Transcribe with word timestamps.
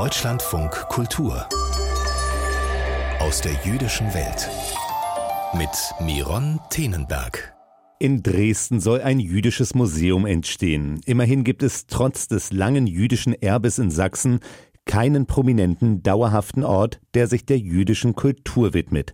Deutschlandfunk 0.00 0.70
Kultur 0.88 1.46
aus 3.18 3.42
der 3.42 3.52
jüdischen 3.66 4.06
Welt 4.14 4.48
mit 5.52 5.68
Miron 6.00 6.58
Tenenberg. 6.70 7.54
In 7.98 8.22
Dresden 8.22 8.80
soll 8.80 9.02
ein 9.02 9.20
jüdisches 9.20 9.74
Museum 9.74 10.24
entstehen. 10.24 11.02
Immerhin 11.04 11.44
gibt 11.44 11.62
es 11.62 11.86
trotz 11.86 12.28
des 12.28 12.50
langen 12.50 12.86
jüdischen 12.86 13.34
Erbes 13.34 13.78
in 13.78 13.90
Sachsen 13.90 14.40
keinen 14.86 15.26
prominenten, 15.26 16.02
dauerhaften 16.02 16.64
Ort, 16.64 17.02
der 17.12 17.26
sich 17.26 17.44
der 17.44 17.58
jüdischen 17.58 18.14
Kultur 18.14 18.72
widmet. 18.72 19.12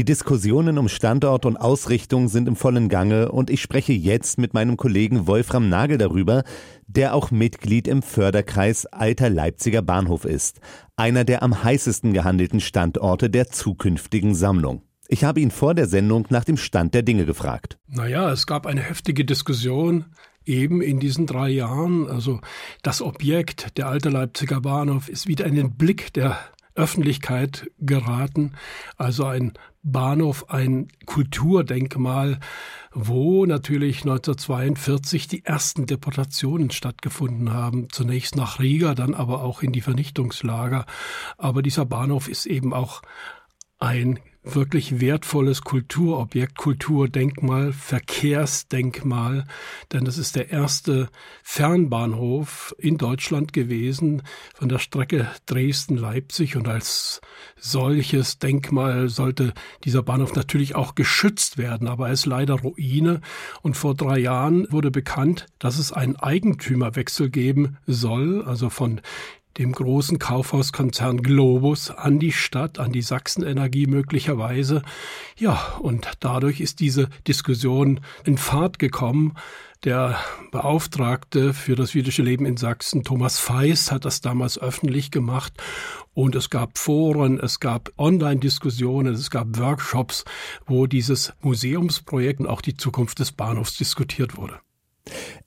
Die 0.00 0.06
Diskussionen 0.06 0.78
um 0.78 0.88
Standort 0.88 1.44
und 1.44 1.58
Ausrichtung 1.58 2.28
sind 2.28 2.48
im 2.48 2.56
vollen 2.56 2.88
Gange 2.88 3.30
und 3.30 3.50
ich 3.50 3.60
spreche 3.60 3.92
jetzt 3.92 4.38
mit 4.38 4.54
meinem 4.54 4.78
Kollegen 4.78 5.26
Wolfram 5.26 5.68
Nagel 5.68 5.98
darüber, 5.98 6.42
der 6.86 7.14
auch 7.14 7.30
Mitglied 7.30 7.86
im 7.86 8.00
Förderkreis 8.00 8.86
Alter 8.86 9.28
Leipziger 9.28 9.82
Bahnhof 9.82 10.24
ist, 10.24 10.60
einer 10.96 11.24
der 11.24 11.42
am 11.42 11.62
heißesten 11.62 12.14
gehandelten 12.14 12.60
Standorte 12.60 13.28
der 13.28 13.48
zukünftigen 13.48 14.34
Sammlung. 14.34 14.80
Ich 15.06 15.22
habe 15.22 15.40
ihn 15.40 15.50
vor 15.50 15.74
der 15.74 15.86
Sendung 15.86 16.26
nach 16.30 16.44
dem 16.44 16.56
Stand 16.56 16.94
der 16.94 17.02
Dinge 17.02 17.26
gefragt. 17.26 17.76
Naja, 17.86 18.32
es 18.32 18.46
gab 18.46 18.64
eine 18.64 18.80
heftige 18.80 19.26
Diskussion 19.26 20.06
eben 20.46 20.80
in 20.80 20.98
diesen 20.98 21.26
drei 21.26 21.50
Jahren. 21.50 22.08
Also 22.08 22.40
das 22.82 23.02
Objekt, 23.02 23.76
der 23.76 23.88
alte 23.88 24.08
Leipziger 24.08 24.62
Bahnhof, 24.62 25.10
ist 25.10 25.26
wieder 25.26 25.44
in 25.44 25.56
den 25.56 25.76
Blick 25.76 26.14
der 26.14 26.38
Öffentlichkeit 26.74 27.70
geraten. 27.78 28.54
Also 28.96 29.24
ein 29.24 29.52
Bahnhof, 29.82 30.50
ein 30.50 30.88
Kulturdenkmal, 31.06 32.38
wo 32.92 33.46
natürlich 33.46 34.02
1942 34.02 35.28
die 35.28 35.44
ersten 35.44 35.86
Deportationen 35.86 36.70
stattgefunden 36.70 37.52
haben. 37.52 37.88
Zunächst 37.90 38.36
nach 38.36 38.60
Riga, 38.60 38.94
dann 38.94 39.14
aber 39.14 39.42
auch 39.42 39.62
in 39.62 39.72
die 39.72 39.80
Vernichtungslager. 39.80 40.86
Aber 41.38 41.62
dieser 41.62 41.86
Bahnhof 41.86 42.28
ist 42.28 42.46
eben 42.46 42.74
auch 42.74 43.02
ein 43.78 44.18
wirklich 44.42 45.00
wertvolles 45.00 45.62
Kulturobjekt, 45.62 46.56
Kulturdenkmal, 46.56 47.72
Verkehrsdenkmal, 47.72 49.44
denn 49.92 50.06
es 50.06 50.16
ist 50.16 50.34
der 50.34 50.50
erste 50.50 51.10
Fernbahnhof 51.42 52.74
in 52.78 52.96
Deutschland 52.96 53.52
gewesen 53.52 54.22
von 54.54 54.68
der 54.68 54.78
Strecke 54.78 55.28
Dresden-Leipzig. 55.46 56.56
Und 56.56 56.68
als 56.68 57.20
solches 57.56 58.38
Denkmal 58.38 59.08
sollte 59.08 59.52
dieser 59.84 60.02
Bahnhof 60.02 60.34
natürlich 60.34 60.74
auch 60.74 60.94
geschützt 60.94 61.58
werden, 61.58 61.86
aber 61.86 62.08
er 62.08 62.14
ist 62.14 62.26
leider 62.26 62.54
Ruine. 62.54 63.20
Und 63.60 63.76
vor 63.76 63.94
drei 63.94 64.18
Jahren 64.18 64.66
wurde 64.70 64.90
bekannt, 64.90 65.46
dass 65.58 65.78
es 65.78 65.92
einen 65.92 66.16
Eigentümerwechsel 66.16 67.28
geben 67.28 67.76
soll, 67.86 68.42
also 68.44 68.70
von 68.70 69.02
dem 69.58 69.72
großen 69.72 70.18
Kaufhauskonzern 70.18 71.22
Globus 71.22 71.90
an 71.90 72.18
die 72.18 72.32
Stadt, 72.32 72.78
an 72.78 72.92
die 72.92 73.02
Sachsenenergie 73.02 73.86
möglicherweise. 73.86 74.82
Ja, 75.36 75.74
und 75.80 76.08
dadurch 76.20 76.60
ist 76.60 76.80
diese 76.80 77.08
Diskussion 77.26 78.00
in 78.24 78.38
Fahrt 78.38 78.78
gekommen. 78.78 79.34
Der 79.84 80.18
Beauftragte 80.50 81.54
für 81.54 81.74
das 81.74 81.94
jüdische 81.94 82.22
Leben 82.22 82.44
in 82.44 82.58
Sachsen, 82.58 83.02
Thomas 83.02 83.38
Feist, 83.38 83.90
hat 83.90 84.04
das 84.04 84.20
damals 84.20 84.58
öffentlich 84.58 85.10
gemacht. 85.10 85.54
Und 86.12 86.34
es 86.34 86.50
gab 86.50 86.76
Foren, 86.76 87.40
es 87.40 87.60
gab 87.60 87.90
Online-Diskussionen, 87.96 89.14
es 89.14 89.30
gab 89.30 89.58
Workshops, 89.58 90.24
wo 90.66 90.86
dieses 90.86 91.32
Museumsprojekt 91.40 92.40
und 92.40 92.46
auch 92.46 92.60
die 92.60 92.76
Zukunft 92.76 93.20
des 93.20 93.32
Bahnhofs 93.32 93.78
diskutiert 93.78 94.36
wurde. 94.36 94.60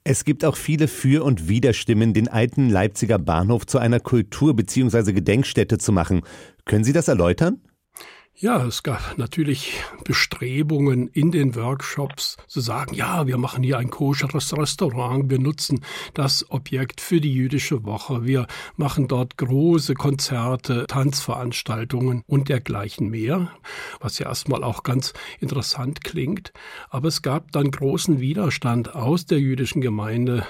Es 0.06 0.26
gibt 0.26 0.44
auch 0.44 0.58
viele 0.58 0.90
Für- 0.90 1.24
und 1.24 1.48
Widerstimmen, 1.48 2.14
den 2.14 2.28
alten 2.28 2.70
Leipziger 2.70 3.20
Bahnhof 3.20 3.66
zu 3.66 3.78
einer 3.80 4.02
Kultur- 4.02 4.54
bzw. 4.54 5.14
Gedenkstätte 5.14 5.78
zu 5.78 5.94
machen. 5.94 6.24
Können 6.66 6.84
Sie 6.84 6.92
das 6.92 7.08
erläutern? 7.08 7.62
Ja, 8.36 8.66
es 8.66 8.82
gab 8.82 9.20
natürlich 9.20 9.76
Bestrebungen 10.04 11.08
in 11.08 11.32
den 11.32 11.54
Workshops 11.54 12.36
zu 12.48 12.62
sagen, 12.62 12.96
ja, 12.96 13.28
wir 13.28 13.38
machen 13.38 13.62
hier 13.62 13.78
ein 13.78 13.92
koscheres 13.92 14.58
Restaurant, 14.58 15.30
wir 15.30 15.38
nutzen 15.38 15.86
das 16.16 16.50
Objekt 16.50 17.00
für 17.00 17.22
die 17.22 17.32
jüdische 17.32 17.84
Woche, 17.84 18.26
wir 18.26 18.48
machen 18.76 19.08
dort 19.08 19.38
große 19.38 19.94
Konzerte, 19.94 20.88
Tanzveranstaltungen 20.88 22.24
und 22.26 22.50
dergleichen 22.50 23.12
mehr, 23.12 23.52
was 24.00 24.18
ja 24.18 24.26
erstmal 24.28 24.64
auch 24.64 24.82
ganz 24.82 25.14
interessant 25.40 26.04
klingt. 26.04 26.54
Aber 26.90 27.10
es 27.10 27.22
gab 27.22 27.52
dann 27.52 27.70
großen 27.70 28.20
Widerstand 28.20 28.96
aus 28.96 29.28
der 29.28 29.40
jüdischen 29.40 29.80
Gemeinde. 29.80 30.46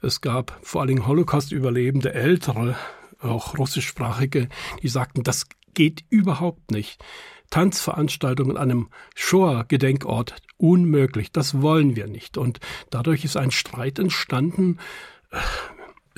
Es 0.00 0.20
gab 0.20 0.56
vor 0.62 0.82
allen 0.82 0.88
Dingen 0.88 1.06
Holocaust-Überlebende 1.06 2.14
Ältere, 2.14 2.76
auch 3.20 3.58
russischsprachige, 3.58 4.48
die 4.82 4.88
sagten, 4.88 5.22
das 5.22 5.46
geht 5.74 6.04
überhaupt 6.10 6.70
nicht. 6.70 7.02
Tanzveranstaltungen 7.50 8.56
an 8.56 8.70
einem 8.70 8.88
Shoah-Gedenkort 9.14 10.36
unmöglich. 10.58 11.32
Das 11.32 11.62
wollen 11.62 11.96
wir 11.96 12.06
nicht. 12.06 12.36
Und 12.36 12.60
dadurch 12.90 13.24
ist 13.24 13.36
ein 13.36 13.50
Streit 13.50 13.98
entstanden. 13.98 14.78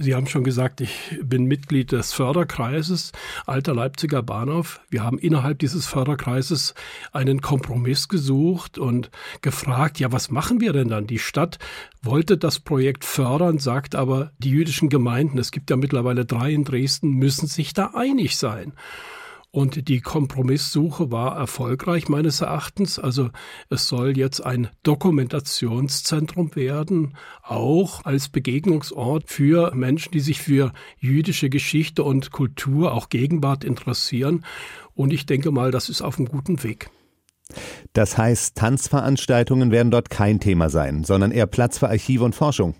Sie 0.03 0.15
haben 0.15 0.27
schon 0.27 0.45
gesagt, 0.45 0.81
ich 0.81 1.19
bin 1.23 1.45
Mitglied 1.45 1.93
des 1.93 2.15
Förderkreises 2.15 3.13
Alter 3.45 3.75
Leipziger 3.75 4.23
Bahnhof. 4.23 4.81
Wir 4.89 5.05
haben 5.05 5.19
innerhalb 5.19 5.59
dieses 5.59 5.87
Förderkreises 5.87 6.75
einen 7.13 7.43
Kompromiss 7.43 8.09
gesucht 8.09 8.79
und 8.79 9.11
gefragt, 9.43 10.01
ja, 10.01 10.11
was 10.11 10.31
machen 10.31 10.63
wir 10.63 10.73
denn 10.73 10.89
dann? 10.89 11.07
Die 11.07 11.19
Stadt 11.19 11.59
wollte 12.01 12.39
das 12.39 12.61
Projekt 12.61 13.05
fördern, 13.05 13.59
sagt 13.59 13.95
aber, 13.95 14.33
die 14.39 14.49
jüdischen 14.49 14.89
Gemeinden, 14.89 15.37
es 15.37 15.51
gibt 15.51 15.69
ja 15.69 15.77
mittlerweile 15.77 16.25
drei 16.25 16.51
in 16.51 16.65
Dresden, 16.65 17.11
müssen 17.11 17.47
sich 17.47 17.75
da 17.75 17.91
einig 17.93 18.39
sein. 18.39 18.73
Und 19.53 19.89
die 19.89 20.01
Kompromisssuche 20.01 21.11
war 21.11 21.37
erfolgreich 21.37 22.09
meines 22.09 22.41
Erachtens. 22.41 23.01
Also 23.01 23.31
es 23.69 23.89
soll 23.89 24.17
jetzt 24.17 24.41
ein 24.45 24.69
Dokumentationszentrum 24.85 26.55
werden, 26.55 27.17
auch 27.43 28.05
als 28.05 28.29
Begegnungsort 28.29 29.25
für 29.29 29.75
Menschen, 29.75 30.13
die 30.13 30.21
sich 30.21 30.41
für 30.41 30.73
jüdische 30.99 31.51
Geschichte 31.51 32.05
und 32.05 32.31
Kultur, 32.31 32.93
auch 32.93 33.09
Gegenwart 33.09 33.65
interessieren. 33.65 34.45
Und 34.95 35.13
ich 35.13 35.27
denke 35.27 35.51
mal, 35.51 35.73
das 35.73 35.89
ist 35.89 36.01
auf 36.01 36.19
einem 36.19 36.29
guten 36.29 36.63
Weg. 36.63 36.91
Das 37.93 38.17
heißt, 38.17 38.57
Tanzveranstaltungen 38.57 39.73
werden 39.73 39.91
dort 39.91 40.11
kein 40.11 40.39
Thema 40.39 40.71
sein, 40.71 41.03
sondern 41.03 41.33
eher 41.33 41.47
Platz 41.47 41.79
für 41.79 41.89
Archive 41.89 42.23
und 42.23 42.37
Forschung. 42.37 42.77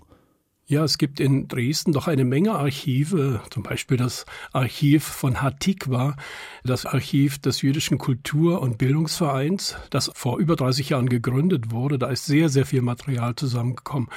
Ja, 0.71 0.85
es 0.85 0.97
gibt 0.97 1.19
in 1.19 1.49
Dresden 1.49 1.91
doch 1.91 2.07
eine 2.07 2.23
Menge 2.23 2.53
Archive, 2.53 3.41
zum 3.49 3.61
Beispiel 3.61 3.97
das 3.97 4.25
Archiv 4.53 5.03
von 5.03 5.41
Hatikwa, 5.41 6.15
das 6.63 6.85
Archiv 6.85 7.39
des 7.39 7.61
Jüdischen 7.61 7.97
Kultur- 7.97 8.61
und 8.61 8.77
Bildungsvereins, 8.77 9.75
das 9.89 10.09
vor 10.15 10.37
über 10.37 10.55
30 10.55 10.87
Jahren 10.87 11.09
gegründet 11.09 11.71
wurde. 11.71 11.99
Da 11.99 12.07
ist 12.07 12.23
sehr, 12.25 12.47
sehr 12.47 12.65
viel 12.65 12.81
Material 12.81 13.35
zusammengekommen 13.35 14.07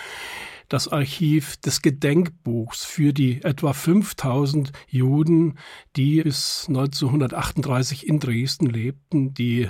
das 0.69 0.89
Archiv 0.89 1.59
des 1.59 1.83
Gedenkbuchs 1.83 2.85
für 2.85 3.13
die 3.13 3.43
etwa 3.43 3.75
5000 3.75 4.73
Juden, 4.89 5.59
die 5.95 6.23
bis 6.23 6.65
1938 6.69 8.07
in 8.07 8.19
Dresden 8.19 8.67
lebten. 8.67 9.35
Die 9.35 9.69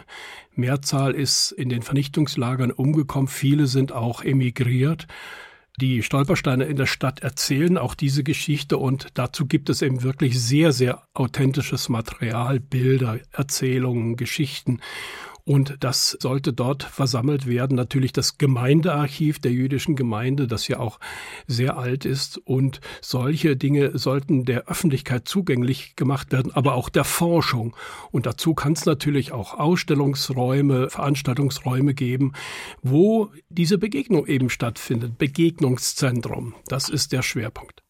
Mehrzahl 0.55 1.15
ist 1.15 1.51
in 1.51 1.69
den 1.69 1.83
Vernichtungslagern 1.83 2.71
umgekommen, 2.71 3.27
viele 3.27 3.67
sind 3.67 3.91
auch 3.93 4.23
emigriert. 4.23 5.09
Die 5.81 6.05
Stolpersteine 6.05 6.65
in 6.65 6.77
der 6.77 6.87
Stadt 6.87 7.21
erzählen 7.21 7.79
auch 7.79 7.97
diese 7.97 8.23
Geschichte 8.23 8.79
und 8.79 9.09
dazu 9.15 9.47
gibt 9.47 9.69
es 9.71 9.83
eben 9.83 10.05
wirklich 10.05 10.41
sehr, 10.41 10.73
sehr 10.73 11.03
authentisches 11.15 11.89
Material, 11.89 12.61
Bilder, 12.61 13.19
Erzählungen, 13.33 14.15
Geschichten. 14.15 14.81
Und 15.47 15.77
das 15.81 16.17
sollte 16.21 16.55
dort 16.55 16.83
versammelt 16.83 17.47
werden. 17.47 17.77
Natürlich 17.77 18.15
das 18.15 18.39
Gemeindearchiv 18.39 19.41
der 19.41 19.53
jüdischen 19.53 19.95
Gemeinde, 19.95 20.47
das 20.47 20.69
ja 20.69 20.79
auch 20.79 20.99
sehr 21.47 21.77
alt 21.77 22.07
ist. 22.07 22.39
Und 22.39 22.81
solche 23.03 23.55
Dinge 23.55 23.99
sollten 23.99 24.47
der 24.47 24.69
Öffentlichkeit 24.69 25.29
zugänglich 25.29 25.97
gemacht 25.97 26.33
werden, 26.33 26.51
aber 26.53 26.75
auch 26.75 26.89
der 26.89 27.05
Forschung. 27.05 27.77
Und 28.11 28.25
dazu 28.25 28.55
kann 28.55 28.73
es 28.73 28.87
natürlich 28.87 29.33
auch 29.33 29.53
Ausstellungsräume, 29.53 30.89
Veranstaltungsräume 30.89 31.93
geben, 31.93 32.33
wo 32.83 33.31
diese 33.51 33.77
Begegnung 33.77 34.27
eben 34.27 34.49
stattfindet. 34.49 35.19
Begegnungszentrum. 35.19 36.55
Das 36.69 36.89
ist 36.89 37.13
der 37.13 37.21
Schwerpunkt. 37.21 37.83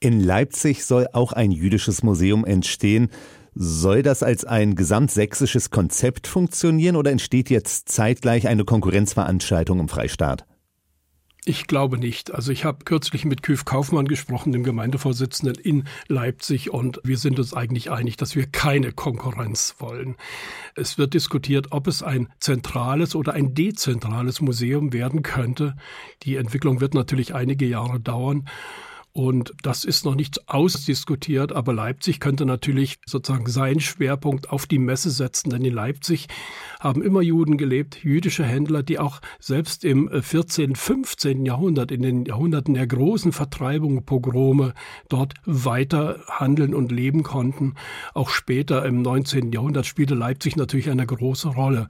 In 0.00 0.18
Leipzig 0.18 0.84
soll 0.84 1.06
auch 1.12 1.32
ein 1.32 1.52
jüdisches 1.52 2.02
Museum 2.02 2.44
entstehen. 2.44 3.10
Soll 3.54 4.02
das 4.02 4.24
als 4.24 4.44
ein 4.44 4.74
gesamtsächsisches 4.74 5.70
Konzept 5.70 6.26
funktionieren 6.26 6.96
oder 6.96 7.12
entsteht 7.12 7.50
jetzt 7.50 7.88
zeitgleich 7.88 8.48
eine 8.48 8.64
Konkurrenzveranstaltung 8.64 9.78
im 9.78 9.88
Freistaat? 9.88 10.44
Ich 11.46 11.66
glaube 11.66 11.98
nicht. 11.98 12.32
Also 12.34 12.50
ich 12.52 12.64
habe 12.64 12.84
kürzlich 12.84 13.26
mit 13.26 13.42
Küf 13.42 13.66
Kaufmann 13.66 14.08
gesprochen, 14.08 14.50
dem 14.50 14.64
Gemeindevorsitzenden 14.64 15.56
in 15.56 15.84
Leipzig, 16.08 16.70
und 16.70 17.00
wir 17.04 17.18
sind 17.18 17.38
uns 17.38 17.52
eigentlich 17.52 17.90
einig, 17.90 18.16
dass 18.16 18.34
wir 18.34 18.46
keine 18.46 18.92
Konkurrenz 18.92 19.76
wollen. 19.78 20.16
Es 20.74 20.96
wird 20.96 21.12
diskutiert, 21.12 21.66
ob 21.70 21.86
es 21.86 22.02
ein 22.02 22.28
zentrales 22.40 23.14
oder 23.14 23.34
ein 23.34 23.54
dezentrales 23.54 24.40
Museum 24.40 24.94
werden 24.94 25.22
könnte. 25.22 25.76
Die 26.22 26.36
Entwicklung 26.36 26.80
wird 26.80 26.94
natürlich 26.94 27.34
einige 27.34 27.66
Jahre 27.66 28.00
dauern. 28.00 28.48
Und 29.16 29.52
das 29.62 29.84
ist 29.84 30.04
noch 30.04 30.16
nicht 30.16 30.48
ausdiskutiert, 30.48 31.52
aber 31.52 31.72
Leipzig 31.72 32.18
könnte 32.18 32.44
natürlich 32.44 32.98
sozusagen 33.06 33.46
seinen 33.46 33.78
Schwerpunkt 33.78 34.50
auf 34.50 34.66
die 34.66 34.80
Messe 34.80 35.10
setzen, 35.10 35.50
denn 35.50 35.64
in 35.64 35.72
Leipzig 35.72 36.26
haben 36.80 37.00
immer 37.00 37.22
Juden 37.22 37.56
gelebt, 37.56 38.02
jüdische 38.02 38.44
Händler, 38.44 38.82
die 38.82 38.98
auch 38.98 39.20
selbst 39.38 39.84
im 39.84 40.10
14., 40.10 40.74
15. 40.74 41.46
Jahrhundert, 41.46 41.92
in 41.92 42.02
den 42.02 42.24
Jahrhunderten 42.24 42.74
der 42.74 42.88
großen 42.88 43.30
Vertreibung, 43.30 44.04
Pogrome, 44.04 44.74
dort 45.08 45.34
weiter 45.44 46.18
handeln 46.26 46.74
und 46.74 46.90
leben 46.90 47.22
konnten. 47.22 47.74
Auch 48.14 48.30
später 48.30 48.84
im 48.84 49.00
19. 49.00 49.52
Jahrhundert 49.52 49.86
spielte 49.86 50.16
Leipzig 50.16 50.56
natürlich 50.56 50.90
eine 50.90 51.06
große 51.06 51.50
Rolle. 51.50 51.86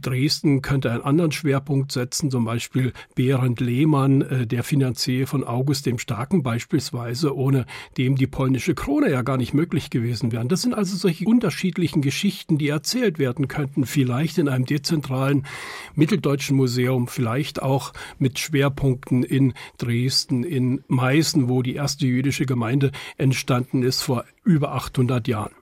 Dresden 0.00 0.62
könnte 0.62 0.90
einen 0.90 1.02
anderen 1.02 1.32
Schwerpunkt 1.32 1.92
setzen, 1.92 2.30
zum 2.30 2.44
Beispiel 2.44 2.92
Berend 3.14 3.60
Lehmann, 3.60 4.22
äh, 4.22 4.46
der 4.46 4.64
Finanzier 4.64 5.26
von 5.26 5.44
August 5.44 5.86
dem 5.86 5.98
Starken 5.98 6.42
beispielsweise, 6.42 7.36
ohne 7.36 7.66
dem 7.96 8.16
die 8.16 8.26
polnische 8.26 8.74
Krone 8.74 9.10
ja 9.10 9.22
gar 9.22 9.36
nicht 9.36 9.54
möglich 9.54 9.90
gewesen 9.90 10.32
wäre. 10.32 10.46
Das 10.46 10.62
sind 10.62 10.74
also 10.74 10.96
solche 10.96 11.24
unterschiedlichen 11.24 12.02
Geschichten, 12.02 12.58
die 12.58 12.68
erzählt 12.68 13.18
werden 13.18 13.48
könnten, 13.48 13.86
vielleicht 13.86 14.38
in 14.38 14.48
einem 14.48 14.66
dezentralen 14.66 15.46
mitteldeutschen 15.94 16.56
Museum, 16.56 17.08
vielleicht 17.08 17.62
auch 17.62 17.92
mit 18.18 18.38
Schwerpunkten 18.38 19.22
in 19.22 19.54
Dresden, 19.78 20.44
in 20.44 20.84
Meißen, 20.88 21.48
wo 21.48 21.62
die 21.62 21.74
erste 21.74 22.06
jüdische 22.06 22.46
Gemeinde 22.46 22.90
entstanden 23.16 23.82
ist 23.82 24.02
vor 24.02 24.24
über 24.44 24.72
800 24.72 25.28
Jahren. 25.28 25.52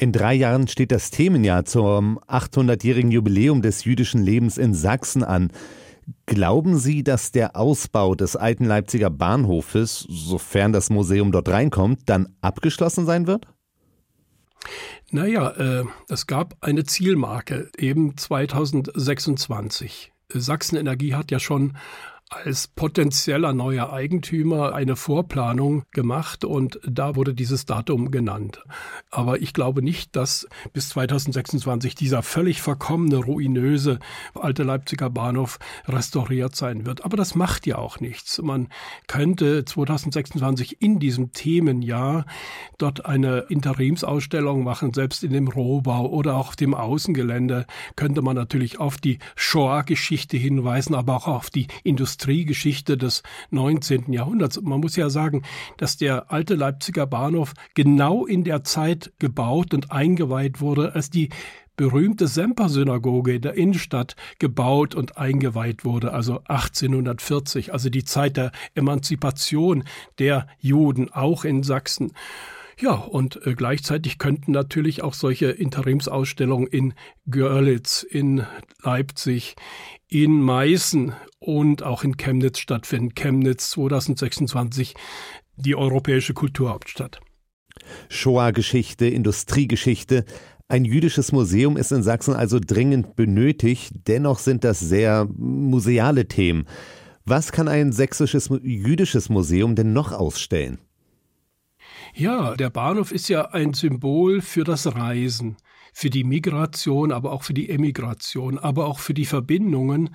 In 0.00 0.12
drei 0.12 0.32
Jahren 0.32 0.66
steht 0.66 0.92
das 0.92 1.10
Themenjahr 1.10 1.66
zum 1.66 2.18
800-jährigen 2.20 3.10
Jubiläum 3.10 3.60
des 3.60 3.84
jüdischen 3.84 4.22
Lebens 4.22 4.56
in 4.56 4.72
Sachsen 4.72 5.22
an. 5.22 5.52
Glauben 6.24 6.78
Sie, 6.78 7.04
dass 7.04 7.32
der 7.32 7.54
Ausbau 7.54 8.14
des 8.14 8.34
alten 8.34 8.64
Leipziger 8.64 9.10
Bahnhofes, 9.10 10.06
sofern 10.08 10.72
das 10.72 10.88
Museum 10.88 11.32
dort 11.32 11.50
reinkommt, 11.50 12.00
dann 12.06 12.34
abgeschlossen 12.40 13.04
sein 13.04 13.26
wird? 13.26 13.46
Naja, 15.10 15.50
äh, 15.50 15.84
es 16.08 16.26
gab 16.26 16.56
eine 16.62 16.84
Zielmarke, 16.84 17.68
eben 17.76 18.16
2026. 18.16 20.14
Sachsen 20.32 20.76
Energie 20.76 21.12
hat 21.12 21.30
ja 21.30 21.38
schon 21.38 21.76
als 22.30 22.68
potenzieller 22.68 23.52
neuer 23.52 23.92
Eigentümer 23.92 24.72
eine 24.72 24.94
Vorplanung 24.94 25.82
gemacht 25.90 26.44
und 26.44 26.78
da 26.86 27.16
wurde 27.16 27.34
dieses 27.34 27.66
Datum 27.66 28.12
genannt. 28.12 28.62
Aber 29.10 29.42
ich 29.42 29.52
glaube 29.52 29.82
nicht, 29.82 30.14
dass 30.14 30.46
bis 30.72 30.90
2026 30.90 31.96
dieser 31.96 32.22
völlig 32.22 32.62
verkommene, 32.62 33.16
ruinöse 33.16 33.98
alte 34.34 34.62
Leipziger 34.62 35.10
Bahnhof 35.10 35.58
restauriert 35.88 36.54
sein 36.54 36.86
wird. 36.86 37.04
Aber 37.04 37.16
das 37.16 37.34
macht 37.34 37.66
ja 37.66 37.78
auch 37.78 37.98
nichts. 37.98 38.40
Man 38.40 38.68
könnte 39.08 39.64
2026 39.64 40.80
in 40.80 41.00
diesem 41.00 41.32
Themenjahr 41.32 42.26
dort 42.78 43.06
eine 43.06 43.46
Interimsausstellung 43.48 44.62
machen, 44.62 44.94
selbst 44.94 45.24
in 45.24 45.32
dem 45.32 45.48
Rohbau 45.48 46.08
oder 46.08 46.36
auch 46.36 46.50
auf 46.50 46.56
dem 46.56 46.74
Außengelände 46.74 47.66
könnte 47.96 48.22
man 48.22 48.36
natürlich 48.36 48.78
auf 48.78 48.98
die 48.98 49.18
Shoah-Geschichte 49.34 50.36
hinweisen, 50.36 50.94
aber 50.94 51.16
auch 51.16 51.26
auf 51.26 51.50
die 51.50 51.66
Industrie 51.82 52.19
Industriegeschichte 52.20 52.98
des 52.98 53.22
19. 53.50 54.12
Jahrhunderts. 54.12 54.60
Man 54.60 54.80
muss 54.80 54.94
ja 54.94 55.08
sagen, 55.08 55.42
dass 55.78 55.96
der 55.96 56.30
alte 56.30 56.54
Leipziger 56.54 57.06
Bahnhof 57.06 57.54
genau 57.74 58.26
in 58.26 58.44
der 58.44 58.62
Zeit 58.62 59.10
gebaut 59.18 59.72
und 59.72 59.90
eingeweiht 59.90 60.60
wurde, 60.60 60.94
als 60.94 61.08
die 61.08 61.30
berühmte 61.76 62.26
Semper-Synagoge 62.26 63.36
in 63.36 63.40
der 63.40 63.54
Innenstadt 63.54 64.16
gebaut 64.38 64.94
und 64.94 65.16
eingeweiht 65.16 65.86
wurde, 65.86 66.12
also 66.12 66.40
1840, 66.44 67.72
also 67.72 67.88
die 67.88 68.04
Zeit 68.04 68.36
der 68.36 68.52
Emanzipation 68.74 69.84
der 70.18 70.46
Juden, 70.58 71.10
auch 71.10 71.46
in 71.46 71.62
Sachsen. 71.62 72.12
Ja, 72.78 72.92
und 72.92 73.46
äh, 73.46 73.54
gleichzeitig 73.54 74.18
könnten 74.18 74.52
natürlich 74.52 75.02
auch 75.02 75.14
solche 75.14 75.46
Interimsausstellungen 75.46 76.66
in 76.66 76.92
Görlitz, 77.30 78.02
in 78.02 78.44
Leipzig, 78.82 79.56
in 80.08 80.42
Meißen 80.42 81.14
und 81.40 81.82
auch 81.82 82.04
in 82.04 82.16
Chemnitz 82.16 82.58
stattfinden. 82.58 83.14
Chemnitz 83.14 83.70
2026, 83.70 84.94
die 85.56 85.74
europäische 85.74 86.34
Kulturhauptstadt. 86.34 87.20
Shoah-Geschichte, 88.08 89.06
Industriegeschichte. 89.06 90.24
Ein 90.68 90.84
jüdisches 90.84 91.32
Museum 91.32 91.76
ist 91.76 91.90
in 91.90 92.02
Sachsen 92.02 92.34
also 92.34 92.60
dringend 92.64 93.16
benötigt. 93.16 93.92
Dennoch 94.06 94.38
sind 94.38 94.62
das 94.62 94.78
sehr 94.78 95.26
museale 95.36 96.28
Themen. 96.28 96.66
Was 97.24 97.52
kann 97.52 97.68
ein 97.68 97.92
sächsisches 97.92 98.50
jüdisches 98.62 99.28
Museum 99.30 99.74
denn 99.74 99.92
noch 99.92 100.12
ausstellen? 100.12 100.78
Ja, 102.14 102.54
der 102.54 102.70
Bahnhof 102.70 103.12
ist 103.12 103.28
ja 103.28 103.50
ein 103.50 103.72
Symbol 103.72 104.40
für 104.40 104.64
das 104.64 104.94
Reisen 104.94 105.56
für 106.00 106.08
die 106.08 106.24
Migration, 106.24 107.12
aber 107.12 107.30
auch 107.30 107.42
für 107.42 107.52
die 107.52 107.68
Emigration, 107.68 108.58
aber 108.58 108.86
auch 108.86 109.00
für 109.00 109.12
die 109.12 109.26
Verbindungen 109.26 110.08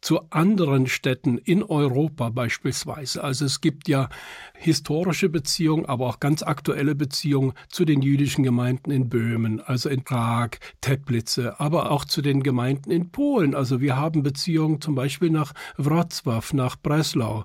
zu 0.00 0.30
anderen 0.30 0.86
Städten 0.86 1.36
in 1.36 1.64
Europa 1.64 2.28
beispielsweise. 2.28 3.24
Also 3.24 3.46
es 3.46 3.60
gibt 3.60 3.88
ja 3.88 4.08
historische 4.54 5.28
Beziehungen, 5.28 5.84
aber 5.86 6.06
auch 6.06 6.20
ganz 6.20 6.44
aktuelle 6.44 6.94
Beziehungen 6.94 7.54
zu 7.68 7.84
den 7.84 8.02
jüdischen 8.02 8.44
Gemeinden 8.44 8.92
in 8.92 9.08
Böhmen, 9.08 9.60
also 9.60 9.88
in 9.88 10.04
Prag, 10.04 10.50
Teplice, 10.80 11.58
aber 11.58 11.90
auch 11.90 12.04
zu 12.04 12.22
den 12.22 12.44
Gemeinden 12.44 12.92
in 12.92 13.10
Polen. 13.10 13.56
Also 13.56 13.80
wir 13.80 13.96
haben 13.96 14.22
Beziehungen 14.22 14.80
zum 14.80 14.94
Beispiel 14.94 15.30
nach 15.30 15.54
Wrocław, 15.76 16.54
nach 16.54 16.76
Breslau, 16.76 17.44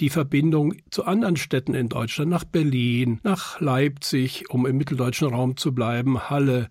die 0.00 0.08
Verbindung 0.08 0.76
zu 0.88 1.04
anderen 1.04 1.36
Städten 1.36 1.74
in 1.74 1.90
Deutschland, 1.90 2.30
nach 2.30 2.44
Berlin, 2.44 3.20
nach 3.22 3.60
Leipzig, 3.60 4.48
um 4.48 4.64
im 4.64 4.78
mitteldeutschen 4.78 5.28
Raum 5.28 5.58
zu 5.58 5.74
bleiben, 5.74 6.30
Halle, 6.30 6.70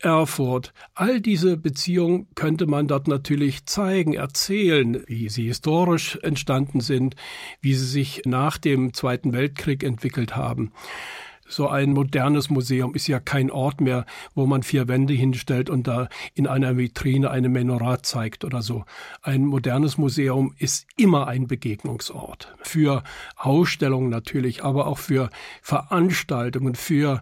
Erfurt. 0.00 0.72
All 0.94 1.20
diese 1.20 1.56
Beziehungen 1.56 2.26
könnte 2.34 2.66
man 2.66 2.88
dort 2.88 3.06
natürlich 3.06 3.66
zeigen, 3.66 4.14
erzählen, 4.14 5.02
wie 5.06 5.28
sie 5.28 5.46
historisch 5.46 6.18
entstanden 6.22 6.80
sind, 6.80 7.16
wie 7.60 7.74
sie 7.74 7.86
sich 7.86 8.22
nach 8.24 8.58
dem 8.58 8.94
Zweiten 8.94 9.32
Weltkrieg 9.32 9.82
entwickelt 9.84 10.36
haben. 10.36 10.72
So 11.50 11.66
ein 11.68 11.92
modernes 11.92 12.48
Museum 12.48 12.94
ist 12.94 13.08
ja 13.08 13.18
kein 13.18 13.50
Ort 13.50 13.80
mehr, 13.80 14.06
wo 14.36 14.46
man 14.46 14.62
vier 14.62 14.86
Wände 14.86 15.14
hinstellt 15.14 15.68
und 15.68 15.88
da 15.88 16.08
in 16.34 16.46
einer 16.46 16.78
Vitrine 16.78 17.28
eine 17.28 17.48
Menorah 17.48 18.04
zeigt 18.04 18.44
oder 18.44 18.62
so. 18.62 18.84
Ein 19.20 19.46
modernes 19.46 19.98
Museum 19.98 20.54
ist 20.58 20.86
immer 20.96 21.26
ein 21.26 21.48
Begegnungsort. 21.48 22.54
Für 22.62 23.02
Ausstellungen 23.34 24.10
natürlich, 24.10 24.62
aber 24.62 24.86
auch 24.86 24.98
für 24.98 25.28
Veranstaltungen, 25.60 26.76
für 26.76 27.20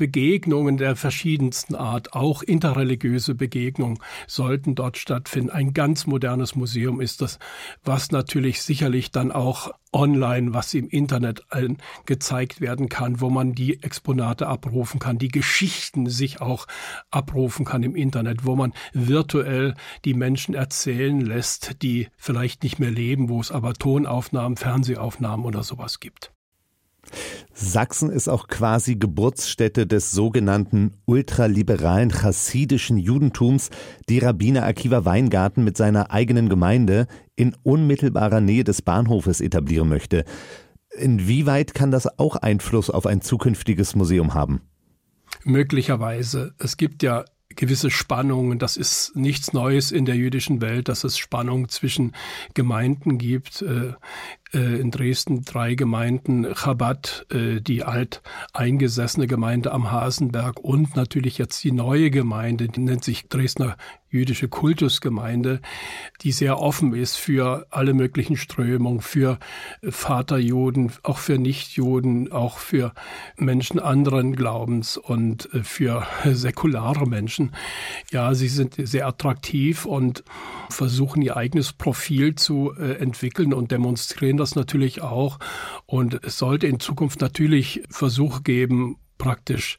Begegnungen 0.00 0.78
der 0.78 0.96
verschiedensten 0.96 1.74
Art, 1.74 2.14
auch 2.14 2.42
interreligiöse 2.42 3.34
Begegnungen, 3.34 3.98
sollten 4.26 4.74
dort 4.74 4.96
stattfinden. 4.96 5.50
Ein 5.50 5.74
ganz 5.74 6.06
modernes 6.06 6.56
Museum 6.56 7.02
ist 7.02 7.20
das, 7.20 7.38
was 7.84 8.10
natürlich 8.10 8.62
sicherlich 8.62 9.10
dann 9.10 9.30
auch 9.30 9.72
online, 9.92 10.54
was 10.54 10.72
im 10.72 10.88
Internet 10.88 11.44
gezeigt 12.06 12.62
werden 12.62 12.88
kann, 12.88 13.20
wo 13.20 13.28
man 13.28 13.52
die 13.52 13.82
Exponate 13.82 14.46
abrufen 14.46 15.00
kann, 15.00 15.18
die 15.18 15.28
Geschichten 15.28 16.08
sich 16.08 16.40
auch 16.40 16.66
abrufen 17.10 17.66
kann 17.66 17.82
im 17.82 17.94
Internet, 17.94 18.46
wo 18.46 18.56
man 18.56 18.72
virtuell 18.94 19.74
die 20.06 20.14
Menschen 20.14 20.54
erzählen 20.54 21.20
lässt, 21.20 21.82
die 21.82 22.08
vielleicht 22.16 22.62
nicht 22.62 22.78
mehr 22.78 22.90
leben, 22.90 23.28
wo 23.28 23.38
es 23.38 23.50
aber 23.50 23.74
Tonaufnahmen, 23.74 24.56
Fernsehaufnahmen 24.56 25.44
oder 25.44 25.62
sowas 25.62 26.00
gibt. 26.00 26.32
Sachsen 27.62 28.10
ist 28.10 28.28
auch 28.28 28.48
quasi 28.48 28.96
Geburtsstätte 28.96 29.86
des 29.86 30.12
sogenannten 30.12 30.94
ultraliberalen 31.04 32.10
chassidischen 32.10 32.96
Judentums, 32.96 33.68
die 34.08 34.18
Rabbiner 34.18 34.64
Akiva 34.64 35.04
Weingarten 35.04 35.62
mit 35.62 35.76
seiner 35.76 36.10
eigenen 36.10 36.48
Gemeinde 36.48 37.06
in 37.36 37.54
unmittelbarer 37.62 38.40
Nähe 38.40 38.64
des 38.64 38.80
Bahnhofes 38.80 39.42
etablieren 39.42 39.90
möchte. 39.90 40.24
Inwieweit 40.96 41.74
kann 41.74 41.90
das 41.90 42.18
auch 42.18 42.36
Einfluss 42.36 42.88
auf 42.88 43.04
ein 43.06 43.20
zukünftiges 43.20 43.94
Museum 43.94 44.32
haben? 44.32 44.62
Möglicherweise. 45.44 46.54
Es 46.58 46.78
gibt 46.78 47.02
ja 47.02 47.26
gewisse 47.56 47.90
Spannungen. 47.90 48.58
Das 48.58 48.76
ist 48.76 49.14
nichts 49.14 49.52
Neues 49.52 49.90
in 49.92 50.06
der 50.06 50.16
jüdischen 50.16 50.60
Welt, 50.60 50.88
dass 50.88 51.04
es 51.04 51.18
Spannungen 51.18 51.68
zwischen 51.68 52.14
Gemeinden 52.54 53.18
gibt. 53.18 53.62
Äh, 54.52 54.80
in 54.80 54.90
Dresden 54.90 55.44
drei 55.44 55.74
Gemeinden, 55.74 56.54
Chabad, 56.54 57.26
äh, 57.30 57.60
die 57.60 57.84
alt 57.84 58.20
eingesessene 58.52 59.28
Gemeinde 59.28 59.70
am 59.70 59.92
Hasenberg 59.92 60.58
und 60.58 60.96
natürlich 60.96 61.38
jetzt 61.38 61.62
die 61.62 61.70
neue 61.70 62.10
Gemeinde, 62.10 62.68
die 62.68 62.80
nennt 62.80 63.04
sich 63.04 63.28
Dresdner 63.28 63.76
jüdische 64.08 64.48
Kultusgemeinde, 64.48 65.60
die 66.22 66.32
sehr 66.32 66.58
offen 66.58 66.94
ist 66.94 67.14
für 67.14 67.68
alle 67.70 67.94
möglichen 67.94 68.36
Strömungen, 68.36 69.00
für 69.02 69.38
Vaterjuden, 69.88 70.90
auch 71.04 71.18
für 71.18 71.38
Nichtjuden, 71.38 72.32
auch 72.32 72.58
für 72.58 72.92
Menschen 73.36 73.78
anderen 73.78 74.34
Glaubens 74.34 74.96
und 74.96 75.54
äh, 75.54 75.62
für 75.62 76.04
säkulare 76.24 77.06
Menschen. 77.06 77.52
Ja, 78.10 78.34
sie 78.34 78.48
sind 78.48 78.74
sehr 78.78 79.06
attraktiv 79.06 79.86
und 79.86 80.24
versuchen 80.70 81.22
ihr 81.22 81.36
eigenes 81.36 81.72
Profil 81.72 82.34
zu 82.34 82.72
entwickeln 82.72 83.52
und 83.52 83.70
demonstrieren 83.70 84.39
das 84.40 84.56
natürlich 84.56 85.02
auch. 85.02 85.38
Und 85.86 86.24
es 86.24 86.38
sollte 86.38 86.66
in 86.66 86.80
Zukunft 86.80 87.20
natürlich 87.20 87.82
Versuche 87.90 88.42
geben, 88.42 88.96
praktisch 89.20 89.78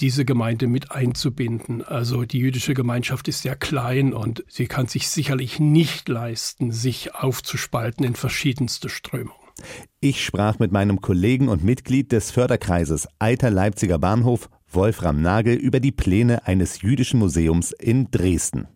diese 0.00 0.26
Gemeinde 0.26 0.66
mit 0.66 0.90
einzubinden. 0.90 1.82
Also 1.82 2.24
die 2.24 2.40
jüdische 2.40 2.74
Gemeinschaft 2.74 3.28
ist 3.28 3.42
sehr 3.42 3.56
klein 3.56 4.12
und 4.12 4.44
sie 4.48 4.66
kann 4.66 4.86
sich 4.86 5.08
sicherlich 5.08 5.58
nicht 5.60 6.08
leisten, 6.08 6.72
sich 6.72 7.14
aufzuspalten 7.14 8.04
in 8.04 8.16
verschiedenste 8.16 8.90
Strömungen. 8.90 9.40
Ich 10.00 10.24
sprach 10.24 10.58
mit 10.58 10.72
meinem 10.72 11.00
Kollegen 11.00 11.48
und 11.48 11.64
Mitglied 11.64 12.12
des 12.12 12.30
Förderkreises 12.30 13.08
Eiter 13.18 13.50
Leipziger 13.50 13.98
Bahnhof, 13.98 14.48
Wolfram 14.68 15.22
Nagel, 15.22 15.54
über 15.54 15.80
die 15.80 15.92
Pläne 15.92 16.46
eines 16.46 16.82
jüdischen 16.82 17.20
Museums 17.20 17.72
in 17.72 18.10
Dresden. 18.10 18.68